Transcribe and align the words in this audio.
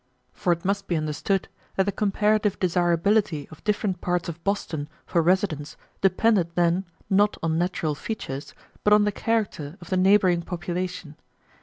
For 0.33 0.51
it 0.51 0.65
must 0.65 0.87
be 0.87 0.95
understood 0.95 1.47
that 1.75 1.83
the 1.85 1.91
comparative 1.91 2.57
desirability 2.57 3.47
of 3.51 3.63
different 3.63 4.01
parts 4.01 4.27
of 4.27 4.43
Boston 4.43 4.89
for 5.05 5.21
residence 5.21 5.77
depended 6.01 6.55
then, 6.55 6.85
not 7.07 7.37
on 7.43 7.59
natural 7.59 7.93
features, 7.93 8.55
but 8.83 8.93
on 8.93 9.03
the 9.03 9.11
character 9.11 9.77
of 9.79 9.91
the 9.91 9.97
neighboring 9.97 10.41
population. 10.41 11.17